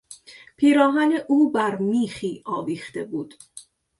[0.57, 3.33] پیراهن او بر میخی آویخته بود.